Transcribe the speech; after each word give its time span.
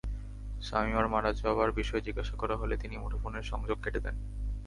শামিমার 0.61 1.07
মারা 1.07 1.31
যাওয়ার 1.33 1.69
বিষয়ে 1.71 2.05
জিজ্ঞাসা 2.05 2.35
করা 2.35 2.55
হলে 2.57 2.75
তিনি 2.77 2.95
মুঠোফোনের 2.97 3.43
সংযোগ 3.43 3.77
কেটে 3.83 3.99
দেন। 3.99 4.15